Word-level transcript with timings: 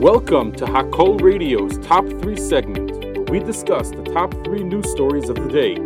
Welcome 0.00 0.52
to 0.56 0.66
Hakol 0.66 1.22
Radio's 1.22 1.78
Top 1.78 2.06
3 2.06 2.36
segment, 2.36 2.90
where 3.16 3.22
we 3.30 3.38
discuss 3.38 3.88
the 3.88 4.02
top 4.02 4.30
3 4.44 4.62
news 4.62 4.90
stories 4.90 5.30
of 5.30 5.36
the 5.36 5.48
day. 5.48 5.76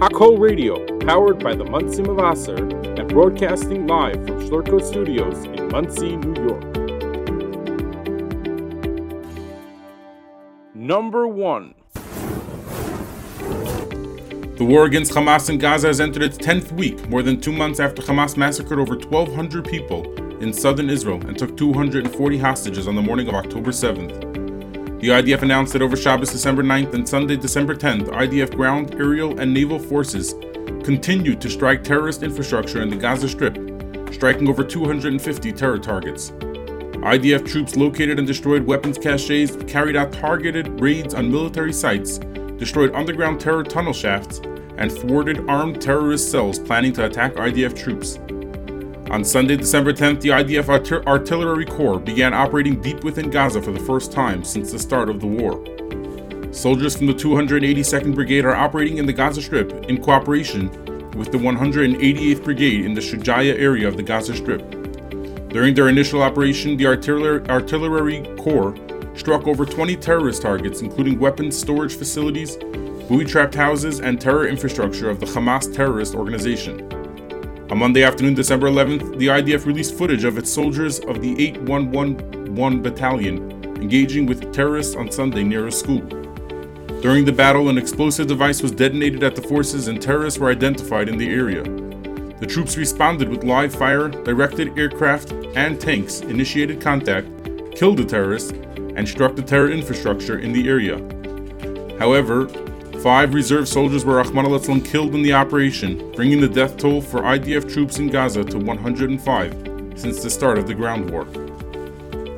Hakol 0.00 0.40
Radio, 0.40 0.86
powered 1.00 1.44
by 1.44 1.54
the 1.54 1.64
Monsey 1.64 2.02
Mevaser 2.02 2.58
and 2.98 3.06
broadcasting 3.10 3.86
live 3.86 4.14
from 4.26 4.40
Schlurko 4.40 4.82
Studios 4.82 5.44
in 5.44 5.68
Monsey, 5.68 6.16
New 6.16 6.48
York. 6.48 6.64
Number 10.74 11.28
1 11.28 11.74
The 14.56 14.64
war 14.64 14.86
against 14.86 15.12
Hamas 15.12 15.50
in 15.50 15.58
Gaza 15.58 15.88
has 15.88 16.00
entered 16.00 16.22
its 16.22 16.38
10th 16.38 16.72
week, 16.72 17.06
more 17.10 17.22
than 17.22 17.38
two 17.38 17.52
months 17.52 17.80
after 17.80 18.00
Hamas 18.00 18.34
massacred 18.34 18.78
over 18.78 18.94
1,200 18.96 19.66
people 19.66 20.31
in 20.42 20.52
southern 20.52 20.90
Israel 20.90 21.24
and 21.26 21.38
took 21.38 21.56
240 21.56 22.38
hostages 22.38 22.88
on 22.88 22.96
the 22.96 23.02
morning 23.02 23.28
of 23.28 23.34
October 23.34 23.70
7th. 23.70 24.32
The 25.00 25.08
IDF 25.08 25.42
announced 25.42 25.72
that 25.72 25.82
over 25.82 25.96
Shabbos 25.96 26.30
December 26.30 26.62
9th 26.62 26.94
and 26.94 27.08
Sunday 27.08 27.36
December 27.36 27.74
10th, 27.74 28.08
IDF 28.08 28.54
ground, 28.54 28.94
aerial, 28.94 29.40
and 29.40 29.52
naval 29.52 29.78
forces 29.78 30.34
continued 30.84 31.40
to 31.40 31.50
strike 31.50 31.82
terrorist 31.82 32.22
infrastructure 32.22 32.82
in 32.82 32.90
the 32.90 32.96
Gaza 32.96 33.28
Strip, 33.28 33.56
striking 34.12 34.48
over 34.48 34.62
250 34.64 35.52
terror 35.52 35.78
targets. 35.78 36.30
IDF 36.30 37.46
troops 37.46 37.74
located 37.74 38.18
and 38.18 38.26
destroyed 38.26 38.64
weapons 38.64 38.96
caches, 38.96 39.56
carried 39.66 39.96
out 39.96 40.12
targeted 40.12 40.80
raids 40.80 41.14
on 41.14 41.30
military 41.30 41.72
sites, 41.72 42.18
destroyed 42.58 42.94
underground 42.94 43.40
terror 43.40 43.64
tunnel 43.64 43.92
shafts, 43.92 44.40
and 44.76 44.90
thwarted 44.90 45.48
armed 45.48 45.80
terrorist 45.82 46.30
cells 46.30 46.58
planning 46.60 46.92
to 46.92 47.06
attack 47.06 47.34
IDF 47.34 47.76
troops. 47.76 48.18
On 49.12 49.22
Sunday, 49.22 49.58
December 49.58 49.92
10th, 49.92 50.22
the 50.22 50.30
IDF 50.30 51.06
Artillery 51.06 51.66
Corps 51.66 51.98
began 51.98 52.32
operating 52.32 52.80
deep 52.80 53.04
within 53.04 53.28
Gaza 53.28 53.60
for 53.60 53.70
the 53.70 53.78
first 53.78 54.10
time 54.10 54.42
since 54.42 54.72
the 54.72 54.78
start 54.78 55.10
of 55.10 55.20
the 55.20 55.26
war. 55.26 55.62
Soldiers 56.50 56.96
from 56.96 57.08
the 57.08 57.12
282nd 57.12 58.14
Brigade 58.14 58.46
are 58.46 58.56
operating 58.56 58.96
in 58.96 59.04
the 59.04 59.12
Gaza 59.12 59.42
Strip 59.42 59.70
in 59.84 60.02
cooperation 60.02 60.70
with 61.10 61.30
the 61.30 61.36
188th 61.36 62.42
Brigade 62.42 62.86
in 62.86 62.94
the 62.94 63.02
Shujaya 63.02 63.54
area 63.58 63.86
of 63.86 63.98
the 63.98 64.02
Gaza 64.02 64.34
Strip. 64.34 64.62
During 65.50 65.74
their 65.74 65.90
initial 65.90 66.22
operation, 66.22 66.78
the 66.78 66.86
Artillery, 66.86 67.46
Artillery 67.50 68.22
Corps 68.38 68.74
struck 69.14 69.46
over 69.46 69.66
20 69.66 69.94
terrorist 69.96 70.40
targets, 70.40 70.80
including 70.80 71.18
weapons 71.18 71.54
storage 71.54 71.96
facilities, 71.96 72.56
booby 72.56 73.26
trapped 73.26 73.54
houses, 73.54 74.00
and 74.00 74.18
terror 74.18 74.48
infrastructure 74.48 75.10
of 75.10 75.20
the 75.20 75.26
Hamas 75.26 75.70
terrorist 75.76 76.14
organization. 76.14 77.01
On 77.72 77.78
Monday 77.78 78.02
afternoon, 78.02 78.34
December 78.34 78.68
11th, 78.68 79.18
the 79.18 79.28
IDF 79.28 79.64
released 79.64 79.96
footage 79.96 80.24
of 80.24 80.36
its 80.36 80.52
soldiers 80.52 80.98
of 80.98 81.22
the 81.22 81.32
8111 81.42 82.82
Battalion 82.82 83.50
engaging 83.76 84.26
with 84.26 84.52
terrorists 84.52 84.94
on 84.94 85.10
Sunday 85.10 85.42
near 85.42 85.66
a 85.68 85.72
school. 85.72 86.02
During 87.00 87.24
the 87.24 87.32
battle, 87.32 87.70
an 87.70 87.78
explosive 87.78 88.26
device 88.26 88.60
was 88.60 88.72
detonated 88.72 89.22
at 89.22 89.34
the 89.34 89.40
forces 89.40 89.88
and 89.88 90.02
terrorists 90.02 90.38
were 90.38 90.50
identified 90.50 91.08
in 91.08 91.16
the 91.16 91.30
area. 91.30 91.62
The 91.62 92.46
troops 92.46 92.76
responded 92.76 93.30
with 93.30 93.42
live 93.42 93.74
fire, 93.74 94.08
directed 94.08 94.78
aircraft, 94.78 95.32
and 95.56 95.80
tanks, 95.80 96.20
initiated 96.20 96.78
contact, 96.78 97.26
killed 97.74 97.96
the 97.96 98.04
terrorists, 98.04 98.50
and 98.50 99.08
struck 99.08 99.34
the 99.34 99.40
terror 99.40 99.70
infrastructure 99.70 100.38
in 100.38 100.52
the 100.52 100.68
area. 100.68 100.98
However, 101.98 102.48
Five 103.02 103.34
reserve 103.34 103.66
soldiers 103.66 104.04
were 104.04 104.20
al 104.20 104.80
killed 104.80 105.16
in 105.16 105.22
the 105.22 105.32
operation, 105.32 106.12
bringing 106.12 106.40
the 106.40 106.46
death 106.46 106.76
toll 106.76 107.00
for 107.00 107.22
IDF 107.22 107.68
troops 107.68 107.98
in 107.98 108.06
Gaza 108.06 108.44
to 108.44 108.58
105 108.58 109.98
since 109.98 110.22
the 110.22 110.30
start 110.30 110.56
of 110.56 110.68
the 110.68 110.74
ground 110.74 111.10
war. 111.10 111.22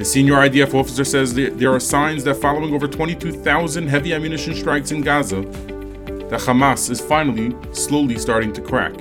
A 0.00 0.04
senior 0.06 0.36
IDF 0.36 0.72
officer 0.72 1.04
says 1.04 1.34
there 1.34 1.70
are 1.70 1.78
signs 1.78 2.24
that 2.24 2.36
following 2.36 2.72
over 2.72 2.88
22,000 2.88 3.88
heavy 3.88 4.14
ammunition 4.14 4.54
strikes 4.54 4.90
in 4.90 5.02
Gaza, 5.02 5.42
the 5.42 6.38
Hamas 6.38 6.88
is 6.88 6.98
finally 6.98 7.54
slowly 7.72 8.16
starting 8.16 8.54
to 8.54 8.62
crack. 8.62 8.94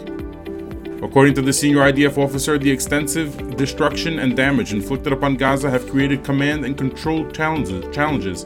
According 1.01 1.33
to 1.35 1.41
the 1.41 1.53
senior 1.53 1.79
IDF 1.79 2.17
officer, 2.17 2.57
the 2.57 2.71
extensive 2.71 3.55
destruction 3.55 4.19
and 4.19 4.35
damage 4.35 4.73
inflicted 4.73 5.13
upon 5.13 5.37
Gaza 5.37 5.69
have 5.69 5.89
created 5.89 6.25
command 6.25 6.65
and 6.65 6.77
control 6.77 7.25
challenges 7.31 8.43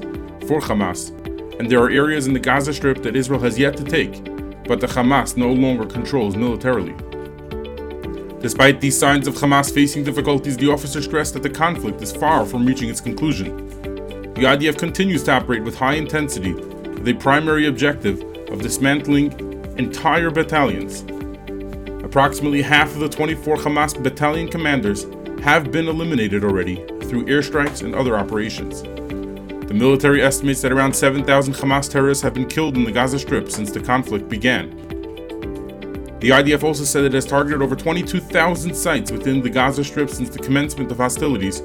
for 0.47 0.61
Hamas 0.61 1.16
and 1.59 1.69
there 1.69 1.81
are 1.81 1.90
areas 1.90 2.28
in 2.28 2.34
the 2.34 2.40
Gaza 2.40 2.73
Strip 2.73 3.01
that 3.03 3.16
Israel 3.16 3.40
has 3.40 3.57
yet 3.57 3.75
to 3.78 3.84
take, 3.84 4.23
but 4.66 4.79
the 4.79 4.88
Hamas 4.88 5.38
no 5.38 5.51
longer 5.51 5.85
controls 5.85 6.35
militarily. 6.35 6.95
Despite 8.40 8.79
these 8.79 8.97
signs 8.97 9.28
of 9.28 9.35
Hamas 9.35 9.73
facing 9.73 10.03
difficulties, 10.03 10.57
the 10.57 10.72
officer 10.72 11.01
stressed 11.01 11.34
that 11.34 11.44
the 11.44 11.50
conflict 11.50 12.01
is 12.01 12.12
far 12.12 12.45
from 12.45 12.66
reaching 12.66 12.90
its 12.90 13.01
conclusion. 13.01 13.56
The 14.35 14.44
IDF 14.44 14.78
continues 14.78 15.23
to 15.23 15.31
operate 15.31 15.63
with 15.63 15.75
high 15.75 15.95
intensity, 15.95 16.53
with 16.53 17.07
a 17.07 17.16
primary 17.16 17.66
objective 17.66 18.22
of 18.51 18.62
dismantling 18.62 19.31
entire 19.78 20.29
battalions. 20.29 21.01
Approximately 22.03 22.62
half 22.62 22.94
of 22.94 23.00
the 23.00 23.09
24 23.09 23.57
Hamas 23.57 24.01
battalion 24.01 24.47
commanders 24.47 25.07
have 25.41 25.72
been 25.72 25.88
eliminated 25.88 26.44
already 26.44 26.75
through 27.06 27.25
airstrikes 27.25 27.84
and 27.84 27.95
other 27.95 28.18
operations. 28.18 28.84
The 29.67 29.73
military 29.73 30.22
estimates 30.22 30.61
that 30.61 30.72
around 30.72 30.94
7,000 30.94 31.53
Hamas 31.53 31.91
terrorists 31.91 32.23
have 32.23 32.33
been 32.33 32.47
killed 32.47 32.78
in 32.78 32.85
the 32.85 32.91
Gaza 32.91 33.19
Strip 33.19 33.51
since 33.51 33.69
the 33.69 33.81
conflict 33.81 34.29
began. 34.29 34.69
The 36.19 36.29
IDF 36.29 36.63
also 36.63 36.85
said 36.85 37.03
it 37.03 37.13
has 37.13 37.25
targeted 37.25 37.61
over 37.61 37.75
22,000 37.75 38.73
sites 38.73 39.11
within 39.11 39.41
the 39.41 39.50
Gaza 39.50 39.83
Strip 39.83 40.09
since 40.09 40.29
the 40.29 40.39
commencement 40.39 40.89
of 40.89 40.97
hostilities, 40.97 41.61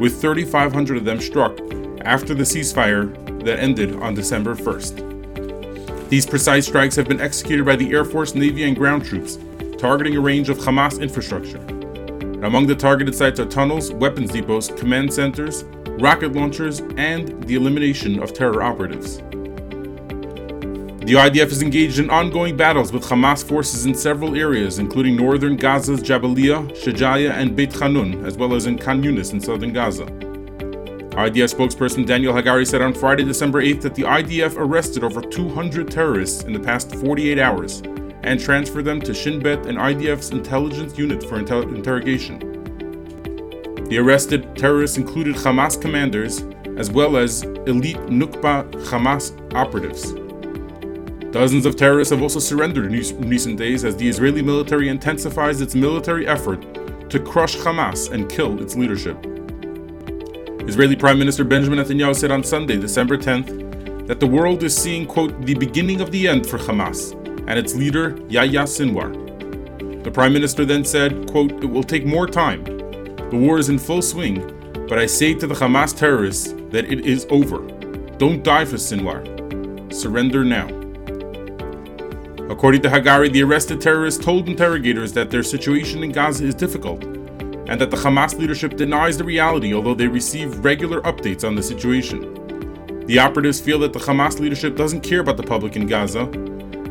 with 0.00 0.20
3,500 0.20 0.96
of 0.96 1.04
them 1.04 1.20
struck 1.20 1.58
after 2.00 2.34
the 2.34 2.42
ceasefire 2.42 3.14
that 3.44 3.60
ended 3.60 3.94
on 3.96 4.14
December 4.14 4.56
1st. 4.56 6.08
These 6.08 6.26
precise 6.26 6.66
strikes 6.66 6.96
have 6.96 7.06
been 7.06 7.20
executed 7.20 7.64
by 7.64 7.76
the 7.76 7.92
Air 7.92 8.04
Force, 8.04 8.34
Navy, 8.34 8.64
and 8.64 8.76
ground 8.76 9.04
troops, 9.04 9.38
targeting 9.78 10.16
a 10.16 10.20
range 10.20 10.48
of 10.48 10.58
Hamas 10.58 11.00
infrastructure. 11.00 11.64
Among 12.44 12.66
the 12.66 12.74
targeted 12.74 13.14
sites 13.14 13.40
are 13.40 13.46
tunnels, 13.46 13.92
weapons 13.92 14.30
depots, 14.30 14.76
command 14.78 15.12
centers, 15.12 15.64
rocket 15.98 16.32
launchers, 16.32 16.80
and 16.96 17.42
the 17.44 17.54
elimination 17.54 18.22
of 18.22 18.34
terror 18.34 18.62
operatives. 18.62 19.18
The 21.04 21.14
IDF 21.14 21.52
is 21.52 21.62
engaged 21.62 21.98
in 21.98 22.10
ongoing 22.10 22.56
battles 22.56 22.92
with 22.92 23.04
Hamas 23.04 23.42
forces 23.46 23.86
in 23.86 23.94
several 23.94 24.36
areas, 24.36 24.78
including 24.78 25.16
northern 25.16 25.56
Gaza's 25.56 26.00
Jabalia, 26.00 26.70
Shujaya, 26.72 27.30
and 27.30 27.54
Beit 27.54 27.72
Hanun, 27.74 28.24
as 28.26 28.36
well 28.36 28.54
as 28.54 28.66
in 28.66 28.78
Khan 28.78 29.02
Yunis 29.02 29.32
in 29.32 29.40
southern 29.40 29.72
Gaza. 29.72 30.04
IDF 30.04 31.54
spokesperson 31.54 32.04
Daniel 32.06 32.34
Hagari 32.34 32.66
said 32.66 32.82
on 32.82 32.92
Friday, 32.92 33.24
December 33.24 33.62
8th, 33.62 33.82
that 33.82 33.94
the 33.94 34.02
IDF 34.02 34.54
arrested 34.56 35.04
over 35.04 35.20
200 35.20 35.90
terrorists 35.90 36.42
in 36.44 36.52
the 36.52 36.60
past 36.60 36.94
48 36.96 37.38
hours 37.38 37.82
and 38.24 38.40
transfer 38.40 38.82
them 38.82 39.00
to 39.02 39.12
Shin 39.12 39.38
Bet 39.38 39.66
and 39.66 39.76
IDF's 39.76 40.30
intelligence 40.30 40.96
unit 40.96 41.22
for 41.28 41.38
inter- 41.38 41.62
interrogation. 41.62 42.38
The 43.88 43.98
arrested 43.98 44.56
terrorists 44.56 44.96
included 44.96 45.36
Hamas 45.36 45.80
commanders 45.80 46.42
as 46.78 46.90
well 46.90 47.18
as 47.18 47.42
elite 47.42 47.98
Nukba 48.08 48.72
Hamas 48.86 49.32
operatives. 49.54 50.14
Dozens 51.32 51.66
of 51.66 51.76
terrorists 51.76 52.12
have 52.12 52.22
also 52.22 52.38
surrendered 52.38 52.86
in 52.86 53.28
recent 53.28 53.58
days 53.58 53.84
as 53.84 53.96
the 53.96 54.08
Israeli 54.08 54.40
military 54.40 54.88
intensifies 54.88 55.60
its 55.60 55.74
military 55.74 56.26
effort 56.26 56.62
to 57.10 57.20
crush 57.20 57.56
Hamas 57.56 58.10
and 58.10 58.30
kill 58.30 58.60
its 58.62 58.74
leadership. 58.74 59.18
Israeli 60.66 60.96
Prime 60.96 61.18
Minister 61.18 61.44
Benjamin 61.44 61.78
Netanyahu 61.78 62.16
said 62.16 62.30
on 62.30 62.42
Sunday, 62.42 62.78
December 62.78 63.18
10th, 63.18 64.06
that 64.06 64.18
the 64.18 64.26
world 64.26 64.62
is 64.62 64.74
seeing, 64.74 65.06
quote, 65.06 65.44
the 65.44 65.54
beginning 65.54 66.00
of 66.00 66.10
the 66.10 66.26
end 66.26 66.46
for 66.46 66.56
Hamas 66.56 67.20
and 67.46 67.58
its 67.58 67.74
leader, 67.74 68.18
Yahya 68.28 68.64
Sinwar. 68.64 69.12
The 70.04 70.10
Prime 70.10 70.32
Minister 70.32 70.64
then 70.64 70.84
said, 70.84 71.30
quote, 71.30 71.52
it 71.52 71.66
will 71.66 71.82
take 71.82 72.04
more 72.04 72.26
time, 72.26 72.62
the 73.34 73.40
war 73.40 73.58
is 73.58 73.68
in 73.68 73.80
full 73.80 74.00
swing, 74.00 74.46
but 74.88 74.96
I 74.96 75.06
say 75.06 75.34
to 75.34 75.46
the 75.46 75.54
Hamas 75.54 75.96
terrorists 75.96 76.52
that 76.70 76.84
it 76.84 77.04
is 77.04 77.26
over. 77.30 77.58
Don't 78.18 78.44
die 78.44 78.64
for 78.64 78.76
Sinwar. 78.76 79.92
Surrender 79.92 80.44
now. 80.44 80.68
According 82.48 82.82
to 82.82 82.88
Hagari, 82.88 83.32
the 83.32 83.42
arrested 83.42 83.80
terrorists 83.80 84.22
told 84.22 84.48
interrogators 84.48 85.12
that 85.14 85.30
their 85.32 85.42
situation 85.42 86.04
in 86.04 86.12
Gaza 86.12 86.44
is 86.44 86.54
difficult 86.54 87.02
and 87.02 87.80
that 87.80 87.90
the 87.90 87.96
Hamas 87.96 88.38
leadership 88.38 88.76
denies 88.76 89.18
the 89.18 89.24
reality, 89.24 89.74
although 89.74 89.94
they 89.94 90.06
receive 90.06 90.64
regular 90.64 91.00
updates 91.00 91.44
on 91.44 91.56
the 91.56 91.62
situation. 91.62 92.34
The 93.06 93.18
operatives 93.18 93.60
feel 93.60 93.78
that 93.80 93.92
the 93.92 93.98
Hamas 93.98 94.38
leadership 94.38 94.76
doesn't 94.76 95.00
care 95.00 95.20
about 95.20 95.38
the 95.38 95.42
public 95.42 95.74
in 95.74 95.86
Gaza, 95.86 96.26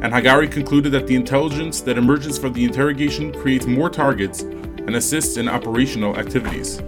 and 0.03 0.11
Hagari 0.11 0.51
concluded 0.51 0.91
that 0.91 1.07
the 1.07 1.15
intelligence 1.15 1.79
that 1.79 1.97
emerges 1.97 2.37
from 2.37 2.51
the 2.51 2.65
interrogation 2.65 3.31
creates 3.31 3.65
more 3.65 3.89
targets 3.89 4.41
and 4.41 4.97
assists 4.97 5.37
in 5.37 5.47
operational 5.47 6.17
activities. 6.17 6.81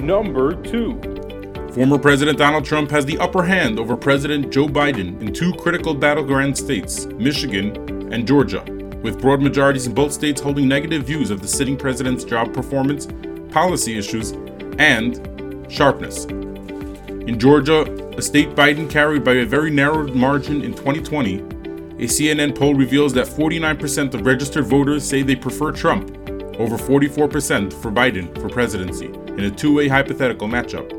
Number 0.00 0.54
2. 0.54 1.72
Former 1.72 1.98
President 1.98 2.38
Donald 2.38 2.64
Trump 2.64 2.88
has 2.92 3.04
the 3.04 3.18
upper 3.18 3.42
hand 3.42 3.80
over 3.80 3.96
President 3.96 4.52
Joe 4.52 4.68
Biden 4.68 5.20
in 5.20 5.34
two 5.34 5.52
critical 5.54 5.92
battleground 5.92 6.56
states, 6.56 7.06
Michigan 7.06 8.12
and 8.12 8.28
Georgia, 8.28 8.62
with 9.02 9.20
broad 9.20 9.42
majorities 9.42 9.88
in 9.88 9.92
both 9.92 10.12
states 10.12 10.40
holding 10.40 10.68
negative 10.68 11.02
views 11.02 11.30
of 11.30 11.42
the 11.42 11.48
sitting 11.48 11.76
president's 11.76 12.22
job 12.22 12.54
performance, 12.54 13.08
policy 13.50 13.98
issues, 13.98 14.30
and 14.78 15.66
sharpness. 15.68 16.26
In 16.26 17.40
Georgia, 17.40 17.82
a 18.16 18.22
state 18.22 18.50
Biden 18.50 18.88
carried 18.88 19.24
by 19.24 19.34
a 19.34 19.44
very 19.44 19.70
narrow 19.70 20.06
margin 20.14 20.62
in 20.62 20.72
2020, 20.72 21.55
a 21.98 22.00
CNN 22.00 22.54
poll 22.54 22.74
reveals 22.74 23.14
that 23.14 23.26
49% 23.26 24.12
of 24.12 24.26
registered 24.26 24.66
voters 24.66 25.02
say 25.02 25.22
they 25.22 25.34
prefer 25.34 25.72
Trump, 25.72 26.10
over 26.58 26.76
44% 26.76 27.72
for 27.72 27.90
Biden 27.90 28.38
for 28.38 28.50
presidency, 28.50 29.06
in 29.06 29.44
a 29.44 29.50
two 29.50 29.74
way 29.74 29.88
hypothetical 29.88 30.46
matchup. 30.46 30.92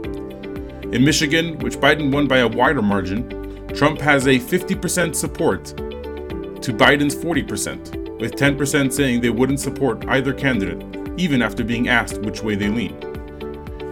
In 0.92 1.06
Michigan, 1.06 1.60
which 1.60 1.76
Biden 1.76 2.12
won 2.12 2.28
by 2.28 2.40
a 2.40 2.48
wider 2.48 2.82
margin, 2.82 3.68
Trump 3.76 4.02
has 4.02 4.26
a 4.26 4.40
50% 4.40 5.16
support 5.16 5.66
to 5.66 6.74
Biden's 6.74 7.16
40%, 7.16 8.20
with 8.20 8.34
10% 8.34 8.92
saying 8.92 9.22
they 9.22 9.30
wouldn't 9.30 9.60
support 9.60 10.04
either 10.08 10.34
candidate, 10.34 10.84
even 11.20 11.44
after 11.44 11.64
being 11.64 11.90
asked 11.90 12.22
which 12.22 12.42
way 12.42 12.56
they 12.56 12.70
lean. 12.70 12.96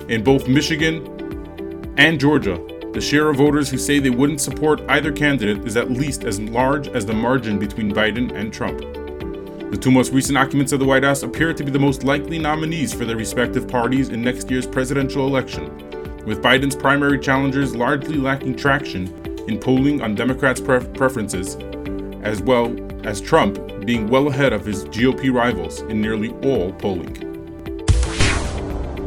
In 0.10 0.24
both 0.24 0.48
Michigan 0.48 1.06
and 1.98 2.20
Georgia, 2.20 2.56
the 2.96 3.02
share 3.02 3.30
of 3.30 3.36
voters 3.36 3.70
who 3.70 3.78
say 3.78 4.00
they 4.00 4.10
wouldn't 4.10 4.40
support 4.40 4.80
either 4.88 5.12
candidate 5.12 5.68
is 5.68 5.76
at 5.76 5.92
least 5.92 6.24
as 6.24 6.40
large 6.40 6.88
as 6.88 7.06
the 7.06 7.14
margin 7.14 7.60
between 7.60 7.92
Biden 7.92 8.34
and 8.34 8.54
Trump. 8.54 8.80
The 9.70 9.78
two 9.78 9.92
most 9.92 10.14
recent 10.14 10.38
occupants 10.38 10.72
of 10.72 10.80
the 10.80 10.86
White 10.86 11.04
House 11.04 11.22
appear 11.22 11.54
to 11.54 11.62
be 11.62 11.72
the 11.72 11.78
most 11.78 12.06
likely 12.06 12.40
nominees 12.40 12.94
for 12.94 13.04
their 13.04 13.18
respective 13.18 13.68
parties 13.68 14.08
in 14.08 14.22
next 14.22 14.50
year's 14.50 14.66
presidential 14.66 15.28
election, 15.28 15.66
with 16.26 16.42
Biden's 16.42 16.74
primary 16.74 17.20
challengers 17.20 17.76
largely 17.76 18.16
lacking 18.16 18.56
traction 18.56 19.14
in 19.50 19.60
polling 19.60 20.02
on 20.02 20.16
Democrats' 20.16 20.62
pref- 20.62 20.94
preferences, 20.94 21.58
as 22.24 22.42
well 22.42 22.74
as 23.06 23.20
Trump 23.20 23.60
being 23.86 24.08
well 24.08 24.30
ahead 24.30 24.54
of 24.54 24.66
his 24.66 24.86
GOP 24.86 25.34
rivals 25.34 25.82
in 25.82 26.00
nearly 26.00 26.30
all 26.50 26.72
polling. 26.72 27.14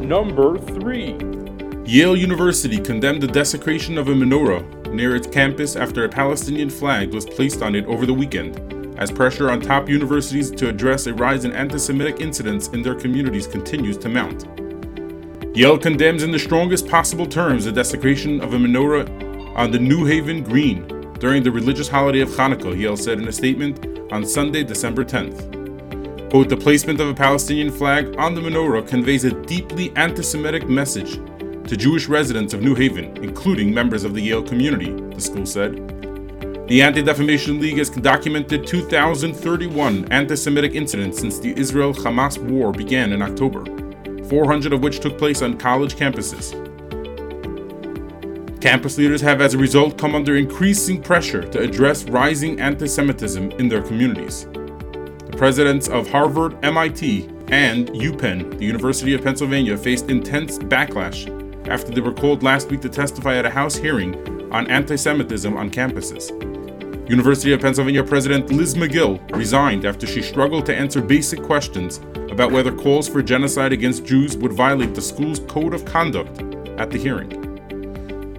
Number 0.07 0.59
3. 0.59 1.48
Yale 1.89 2.15
University 2.15 2.77
condemned 2.77 3.23
the 3.23 3.27
desecration 3.27 3.97
of 3.97 4.09
a 4.09 4.13
menorah 4.13 4.93
near 4.93 5.17
its 5.17 5.27
campus 5.27 5.75
after 5.75 6.05
a 6.05 6.09
Palestinian 6.09 6.69
flag 6.69 7.15
was 7.15 7.25
placed 7.25 7.63
on 7.63 7.75
it 7.75 7.87
over 7.87 8.05
the 8.05 8.13
weekend, 8.13 8.59
as 8.99 9.11
pressure 9.11 9.51
on 9.51 9.59
top 9.59 9.89
universities 9.89 10.51
to 10.51 10.69
address 10.69 11.07
a 11.07 11.15
rise 11.15 11.47
in 11.47 11.53
anti 11.55 11.79
Semitic 11.79 12.21
incidents 12.21 12.69
in 12.69 12.83
their 12.83 12.95
communities 12.95 13.47
continues 13.47 13.97
to 13.97 14.11
mount. 14.11 14.45
Yale 15.57 15.79
condemns 15.79 16.23
in 16.23 16.31
the 16.31 16.39
strongest 16.39 16.87
possible 16.87 17.25
terms 17.25 17.65
the 17.65 17.73
desecration 17.73 18.43
of 18.43 18.53
a 18.53 18.59
menorah 18.59 19.57
on 19.57 19.71
the 19.71 19.79
New 19.79 20.05
Haven 20.05 20.43
Green 20.43 20.87
during 21.15 21.43
the 21.43 21.51
religious 21.51 21.89
holiday 21.89 22.21
of 22.21 22.29
Hanukkah, 22.29 22.79
Yale 22.79 22.99
said 22.99 23.19
in 23.19 23.29
a 23.29 23.33
statement 23.33 24.13
on 24.13 24.27
Sunday, 24.27 24.63
December 24.63 25.07
10th. 25.07 26.29
Quote, 26.29 26.51
the 26.51 26.57
placement 26.59 27.01
of 27.01 27.09
a 27.09 27.15
Palestinian 27.15 27.71
flag 27.71 28.15
on 28.19 28.35
the 28.35 28.43
menorah 28.43 28.87
conveys 28.87 29.25
a 29.25 29.31
deeply 29.47 29.91
anti 29.97 30.21
Semitic 30.21 30.69
message 30.69 31.19
to 31.69 31.77
Jewish 31.77 32.09
residents 32.09 32.55
of 32.55 32.63
New 32.63 32.75
Haven, 32.75 33.15
including 33.23 33.75
members 33.75 34.03
of 34.03 34.15
the 34.15 34.23
Yale 34.23 34.43
community, 34.43 34.91
the 34.91 35.21
school 35.21 35.45
said. 35.45 35.77
The 36.67 36.81
Anti 36.81 37.03
Defamation 37.03 37.61
League 37.61 37.77
has 37.77 37.91
documented 37.91 38.67
2,031 38.67 40.11
anti 40.11 40.35
Semitic 40.35 40.75
incidents 40.75 41.19
since 41.19 41.39
the 41.39 41.55
Israel 41.59 41.93
Hamas 41.93 42.39
war 42.39 42.73
began 42.73 43.13
in 43.13 43.21
October, 43.21 43.65
400 44.29 44.73
of 44.73 44.83
which 44.83 45.01
took 45.01 45.19
place 45.19 45.43
on 45.43 45.59
college 45.59 45.97
campuses. 45.97 46.55
Campus 48.63 48.97
leaders 48.97 49.21
have, 49.21 49.43
as 49.43 49.53
a 49.53 49.59
result, 49.59 49.99
come 49.99 50.15
under 50.15 50.37
increasing 50.37 51.03
pressure 51.03 51.43
to 51.43 51.61
address 51.61 52.05
rising 52.05 52.59
anti 52.61 52.87
Semitism 52.87 53.51
in 53.53 53.69
their 53.69 53.83
communities. 53.83 54.47
The 54.47 55.37
presidents 55.37 55.89
of 55.89 56.09
Harvard, 56.09 56.57
MIT, 56.65 57.29
and 57.49 57.89
UPenn, 57.91 58.59
the 58.59 58.65
University 58.65 59.13
of 59.13 59.23
Pennsylvania, 59.23 59.77
faced 59.77 60.09
intense 60.09 60.59
backlash 60.59 61.38
after 61.69 61.93
they 61.93 62.01
were 62.01 62.13
called 62.13 62.43
last 62.43 62.71
week 62.71 62.81
to 62.81 62.89
testify 62.89 63.37
at 63.37 63.47
a 63.47 63.51
House 63.51 63.77
hearing 63.77 64.15
on 64.53 64.67
anti 64.69 64.97
Semitism 64.97 65.57
on 65.57 65.71
campuses. 65.71 66.31
University 67.09 67.53
of 67.53 67.61
Pennsylvania 67.61 68.05
President 68.05 68.51
Liz 68.53 68.75
Magill 68.75 69.19
resigned 69.35 69.85
after 69.85 70.07
she 70.07 70.21
struggled 70.21 70.67
to 70.67 70.75
answer 70.75 71.01
basic 71.01 71.43
questions 71.43 71.99
about 72.31 72.53
whether 72.53 72.71
calls 72.71 73.09
for 73.09 73.23
genocide 73.23 73.73
against 73.73 74.05
Jews 74.05 74.37
would 74.37 74.53
violate 74.53 74.95
the 74.95 75.03
school's 75.03 75.41
code 75.41 75.73
of 75.73 75.85
conduct 75.85 76.43
at 76.79 76.91
the 76.91 76.99
hearing. 76.99 77.31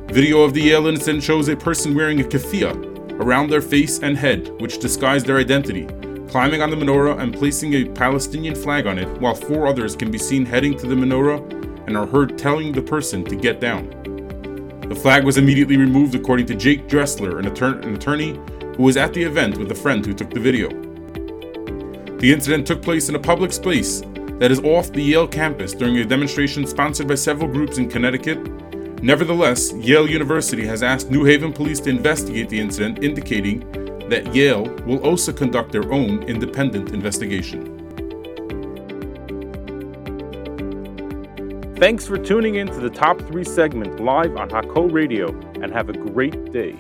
Video 0.08 0.42
of 0.42 0.54
the 0.54 0.62
Yale 0.62 0.88
incident 0.88 1.24
shows 1.24 1.48
a 1.48 1.56
person 1.56 1.96
wearing 1.96 2.20
a 2.20 2.24
keffiyeh 2.24 3.20
around 3.20 3.50
their 3.50 3.62
face 3.62 4.00
and 4.00 4.18
head, 4.18 4.50
which 4.62 4.80
disguise 4.80 5.24
their 5.24 5.38
identity, 5.38 5.86
climbing 6.30 6.62
on 6.62 6.70
the 6.70 6.76
menorah 6.76 7.20
and 7.20 7.34
placing 7.34 7.74
a 7.74 7.86
Palestinian 7.86 8.56
flag 8.56 8.88
on 8.88 8.98
it, 8.98 9.08
while 9.20 9.36
four 9.36 9.68
others 9.68 9.96
can 9.96 10.10
be 10.10 10.18
seen 10.18 10.46
heading 10.46 10.78
to 10.78 10.88
the 10.88 10.96
menorah 10.96 11.60
and 11.90 11.98
are 11.98 12.08
heard 12.08 12.38
telling 12.38 12.72
the 12.72 12.82
person 12.82 13.26
to 13.26 13.36
get 13.36 13.60
down. 13.60 13.90
The 14.88 14.96
flag 14.96 15.26
was 15.26 15.38
immediately 15.38 15.76
removed, 15.76 16.16
according 16.16 16.46
to 16.46 16.56
Jake 16.56 16.88
Dressler, 16.88 17.40
an, 17.40 17.46
attor- 17.46 17.84
an 17.84 17.94
attorney 17.96 18.40
who 18.78 18.84
was 18.84 18.96
at 18.96 19.14
the 19.14 19.24
event 19.24 19.58
with 19.58 19.70
a 19.72 19.76
friend 19.76 20.06
who 20.06 20.14
took 20.14 20.30
the 20.30 20.40
video. 20.40 20.70
The 22.20 22.32
incident 22.32 22.66
took 22.66 22.82
place 22.82 23.10
in 23.10 23.16
a 23.16 23.20
public 23.20 23.52
space 23.52 24.04
that 24.40 24.52
is 24.52 24.62
off 24.62 24.94
the 24.94 25.04
Yale 25.04 25.28
campus 25.28 25.74
during 25.74 25.98
a 25.98 26.06
demonstration 26.06 26.66
sponsored 26.66 27.10
by 27.10 27.16
several 27.16 27.52
groups 27.52 27.78
in 27.78 27.90
Connecticut 27.90 28.40
Nevertheless, 29.02 29.72
Yale 29.76 30.10
University 30.10 30.66
has 30.66 30.84
asked 30.84 31.10
New 31.10 31.24
Haven 31.24 31.54
police 31.54 31.80
to 31.82 31.90
investigate 31.90 32.50
the 32.50 32.60
incident, 32.60 33.02
indicating 33.02 33.60
that 34.10 34.36
Yale 34.36 34.64
will 34.86 35.00
also 35.06 35.32
conduct 35.32 35.72
their 35.72 35.90
own 35.94 36.24
independent 36.24 36.92
investigation. 36.92 37.89
Thanks 41.80 42.06
for 42.06 42.18
tuning 42.18 42.56
in 42.56 42.68
to 42.68 42.80
the 42.82 42.90
Top 42.90 43.22
3 43.22 43.46
segment 43.46 44.02
live 44.02 44.36
on 44.36 44.50
Hakol 44.50 44.92
Radio 44.92 45.30
and 45.62 45.72
have 45.72 45.88
a 45.88 45.94
great 45.94 46.52
day. 46.52 46.76